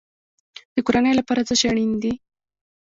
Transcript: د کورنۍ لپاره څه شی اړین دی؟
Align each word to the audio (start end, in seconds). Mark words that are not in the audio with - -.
د 0.75 0.77
کورنۍ 0.85 1.13
لپاره 1.19 1.41
څه 1.47 1.53
شی 1.59 1.67
اړین 1.71 1.91
دی؟ 2.03 2.13